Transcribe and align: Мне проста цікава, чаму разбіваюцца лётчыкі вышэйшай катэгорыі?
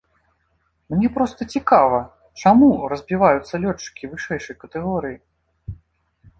Мне 0.93 1.11
проста 1.17 1.47
цікава, 1.57 1.99
чаму 2.43 2.71
разбіваюцца 2.95 3.55
лётчыкі 3.67 4.11
вышэйшай 4.15 4.55
катэгорыі? 4.65 5.17